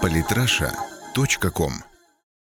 [0.00, 1.72] Политраша.ком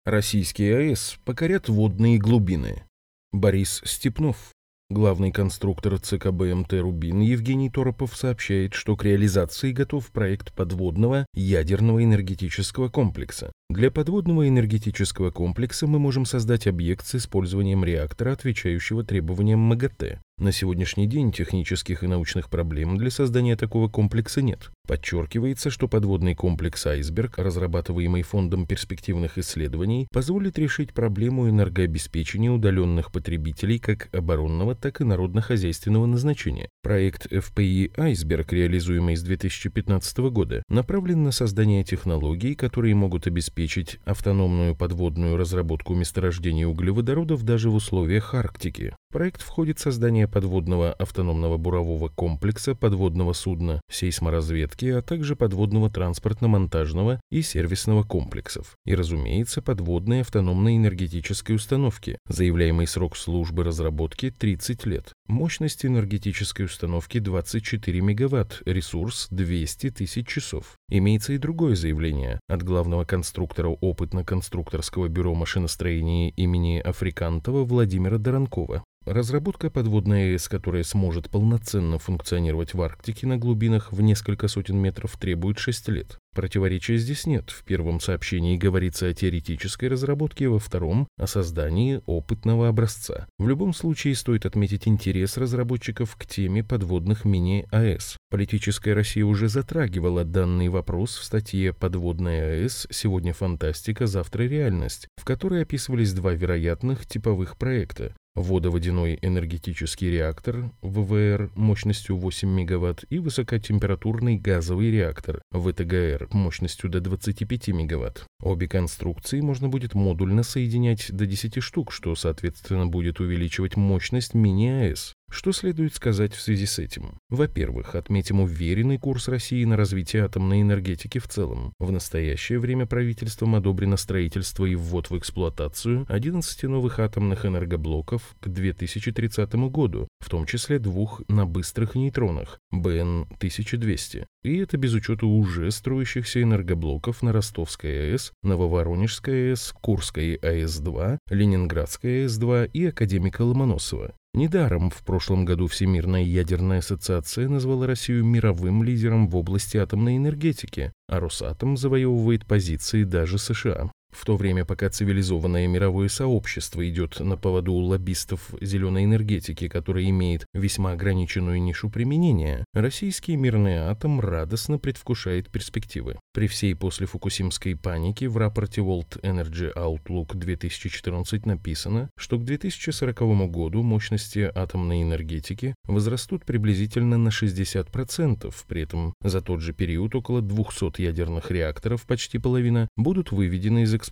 [0.05, 2.85] Российские АЭС покорят водные глубины.
[3.33, 4.55] Борис Степнов,
[4.91, 12.05] Главный конструктор ЦКБ МТ «Рубин» Евгений Торопов сообщает, что к реализации готов проект подводного ядерного
[12.05, 13.51] энергетического комплекса.
[13.71, 20.21] Для подводного энергетического комплекса мы можем создать объект с использованием реактора, отвечающего требованиям МАГАТЭ.
[20.37, 24.73] На сегодняшний день технических и научных проблем для создания такого комплекса нет.
[24.89, 33.79] Подчеркивается, что подводный комплекс «Айсберг», разрабатываемый Фондом перспективных исследований, позволит решить проблему энергообеспечения удаленных потребителей
[33.79, 36.69] как оборонного, так и народно-хозяйственного назначения.
[36.83, 44.75] Проект FPI «Айсберг», реализуемый с 2015 года, направлен на создание технологий, которые могут обеспечить автономную
[44.75, 52.09] подводную разработку месторождений углеводородов даже в условиях Арктики проект входит в создание подводного автономного бурового
[52.09, 58.77] комплекса, подводного судна, сейсморазведки, а также подводного транспортно-монтажного и сервисного комплексов.
[58.85, 62.19] И, разумеется, подводной автономной энергетической установки.
[62.29, 65.13] Заявляемый срок службы разработки 30 лет.
[65.27, 70.77] Мощность энергетической установки 24 мегаватт, ресурс 200 тысяч часов.
[70.91, 78.85] Имеется и другое заявление от главного конструктора опытно-конструкторского бюро машиностроения имени Африкантова Владимира Доронкова.
[79.07, 85.19] Разработка подводной АЭС, которая сможет полноценно функционировать в Арктике на глубинах в несколько сотен метров,
[85.19, 86.19] требует 6 лет.
[86.35, 87.51] Противоречия здесь нет.
[87.51, 93.27] В первом сообщении говорится о теоретической разработке, во втором– о создании опытного образца.
[93.39, 98.17] В любом случае стоит отметить интерес разработчиков к теме подводных мини-АЭС.
[98.31, 102.87] Политическая Россия уже затрагивала данный вопрос в статье «Подводная АЭС.
[102.91, 111.51] Сегодня фантастика, завтра реальность», в которой описывались два вероятных типовых проекта водоводяной энергетический реактор ВВР
[111.55, 118.27] мощностью 8 МВт и высокотемпературный газовый реактор ВТГР мощностью до 25 МВт.
[118.45, 125.15] Обе конструкции можно будет модульно соединять до 10 штук, что, соответственно, будет увеличивать мощность мини-АЭС.
[125.31, 127.19] Что следует сказать в связи с этим?
[127.29, 131.73] Во-первых, отметим уверенный курс России на развитие атомной энергетики в целом.
[131.81, 138.49] В настоящее время правительством одобрено строительство и ввод в эксплуатацию 11 новых атомных энергоблоков к
[138.49, 144.27] 2030 году, в том числе двух на быстрых нейтронах БН-1200.
[144.45, 152.25] И это без учета уже строящихся энергоблоков на Ростовской АЭС, Нововоронежской АЭС, Курской АЭС-2, Ленинградской
[152.25, 154.13] АЭС-2 и Академика Ломоносова.
[154.35, 160.93] Недаром в прошлом году Всемирная ядерная ассоциация назвала Россию мировым лидером в области атомной энергетики,
[161.09, 163.93] а Росатом завоевывает позиции даже США.
[164.15, 170.47] В то время, пока цивилизованное мировое сообщество идет на поводу лоббистов зеленой энергетики, которая имеет
[170.55, 176.17] весьма ограниченную нишу применения, российский мирный атом радостно предвкушает перспективы.
[176.33, 183.83] При всей послефукусимской панике в рапорте World Energy Outlook 2014 написано, что к 2040 году
[183.83, 191.03] мощности атомной энергетики возрастут приблизительно на 60%, при этом за тот же период около 200
[191.03, 194.04] ядерных реакторов, почти половина, будут выведены из эксплуатации.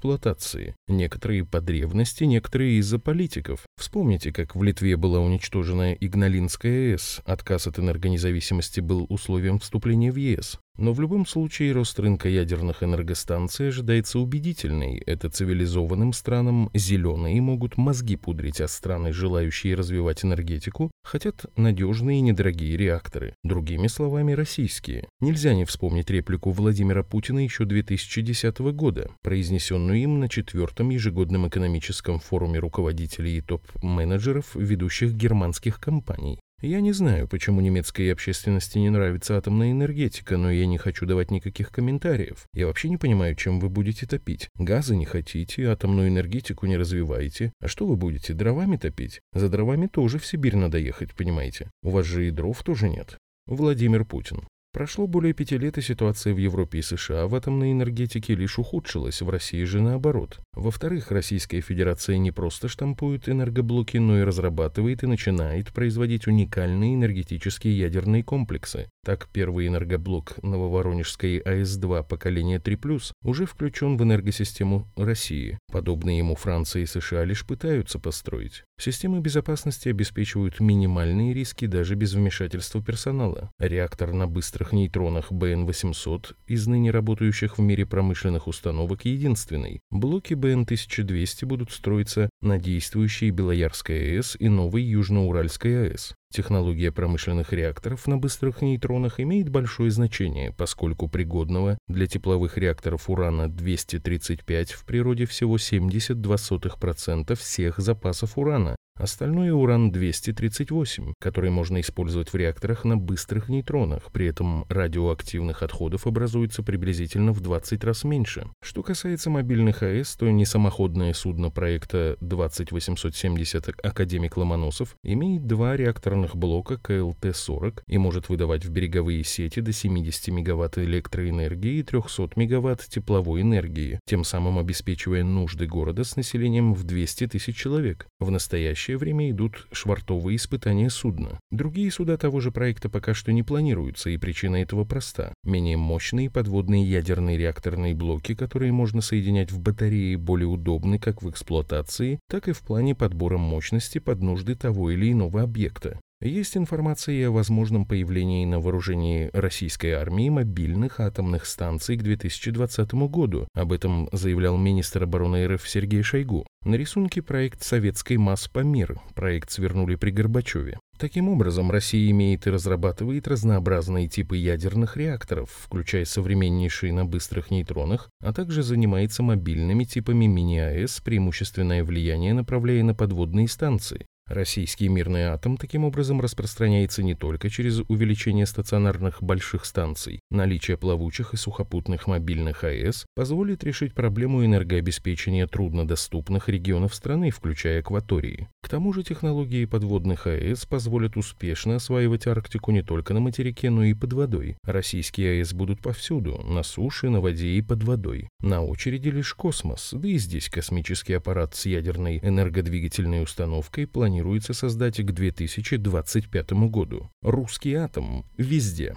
[0.88, 3.64] Некоторые по древности, некоторые из-за политиков.
[3.76, 7.20] Вспомните, как в Литве была уничтожена Игналинская АЭС.
[7.25, 10.58] Отказ от энергонезависимости был условием вступления в ЕС.
[10.78, 14.97] Но в любом случае рост рынка ядерных энергостанций ожидается убедительный.
[15.05, 22.22] Это цивилизованным странам зеленые могут мозги пудрить, а страны, желающие развивать энергетику, хотят надежные и
[22.22, 23.34] недорогие реакторы.
[23.44, 25.09] Другими словами, российские.
[25.21, 32.19] Нельзя не вспомнить реплику Владимира Путина еще 2010 года, произнесенную им на четвертом ежегодном экономическом
[32.19, 36.41] форуме руководителей и топ-менеджеров ведущих германских компаний.
[36.62, 41.32] Я не знаю, почему немецкой общественности не нравится атомная энергетика, но я не хочу давать
[41.32, 42.46] никаких комментариев.
[42.54, 44.48] Я вообще не понимаю, чем вы будете топить.
[44.54, 47.52] Газы не хотите, атомную энергетику не развиваете.
[47.60, 49.22] А что вы будете, дровами топить?
[49.32, 51.68] За дровами тоже в Сибирь надо ехать, понимаете?
[51.82, 53.18] У вас же и дров тоже нет.
[53.46, 54.46] Владимир Путин.
[54.72, 59.21] Прошло более пяти лет, и ситуация в Европе и США в атомной энергетике лишь ухудшилась,
[59.21, 60.41] в России же наоборот.
[60.54, 67.78] Во-вторых, Российская Федерация не просто штампует энергоблоки, но и разрабатывает и начинает производить уникальные энергетические
[67.78, 68.89] ядерные комплексы.
[69.04, 75.59] Так, первый энергоблок Нововоронежской АЭС-2 поколения 3+, уже включен в энергосистему России.
[75.71, 78.65] Подобные ему Франция и США лишь пытаются построить.
[78.84, 83.52] Системы безопасности обеспечивают минимальные риски даже без вмешательства персонала.
[83.60, 89.78] Реактор на быстрых нейтронах БН-800 из ныне работающих в мире промышленных установок единственный.
[89.92, 96.16] Блоки БН-1200 будут строиться на действующей Белоярской АЭС и новой Южноуральской АЭС.
[96.32, 104.72] Технология промышленных реакторов на быстрых нейтронах имеет большое значение, поскольку пригодного для тепловых реакторов урана-235
[104.72, 112.98] в природе всего 72% всех запасов урана, Остальное уран-238, который можно использовать в реакторах на
[112.98, 118.47] быстрых нейтронах, при этом радиоактивных отходов образуется приблизительно в 20 раз меньше.
[118.62, 126.74] Что касается мобильных АЭС, то несамоходное судно проекта 20870 «Академик Ломоносов» имеет два реакторных блока
[126.74, 133.41] КЛТ-40 и может выдавать в береговые сети до 70 мегаватт электроэнергии и 300 мегаватт тепловой
[133.41, 138.06] энергии, тем самым обеспечивая нужды города с населением в 200 тысяч человек.
[138.21, 141.38] В настоящее настоящее время идут швартовые испытания судна.
[141.52, 145.32] Другие суда того же проекта пока что не планируются, и причина этого проста.
[145.44, 151.30] Менее мощные подводные ядерные реакторные блоки, которые можно соединять в батареи, более удобны как в
[151.30, 156.00] эксплуатации, так и в плане подбора мощности под нужды того или иного объекта.
[156.24, 163.48] Есть информация о возможном появлении на вооружении российской армии мобильных атомных станций к 2020 году.
[163.54, 166.47] Об этом заявлял министр обороны РФ Сергей Шойгу.
[166.65, 169.01] На рисунке проект советской МАС «Памир».
[169.16, 170.78] Проект свернули при Горбачеве.
[170.97, 178.09] Таким образом, Россия имеет и разрабатывает разнообразные типы ядерных реакторов, включая современнейшие на быстрых нейтронах,
[178.21, 184.07] а также занимается мобильными типами мини-АЭС, преимущественное влияние направляя на подводные станции.
[184.27, 190.21] Российский мирный атом таким образом распространяется не только через увеличение стационарных больших станций.
[190.30, 198.48] Наличие плавучих и сухопутных мобильных АЭС позволит решить проблему энергообеспечения труднодоступных регионов страны, включая акватории.
[198.63, 203.84] К тому же технологии подводных АЭС позволят успешно осваивать Арктику не только на материке, но
[203.84, 204.57] и под водой.
[204.65, 208.28] Российские АЭС будут повсюду, на суше, на воде и под водой.
[208.41, 214.53] На очереди лишь космос, да и здесь космический аппарат с ядерной энергодвигательной установкой планируется планируется
[214.53, 217.10] создать к 2025 году.
[217.22, 218.94] Русский атом везде.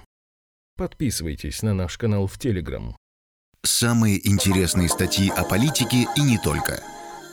[0.76, 2.98] Подписывайтесь на наш канал в Телеграм.
[3.64, 6.84] Самые интересные статьи о политике и не только.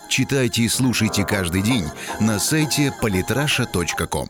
[0.09, 1.87] Читайте и слушайте каждый день
[2.21, 4.29] на сайте polytrasha.com.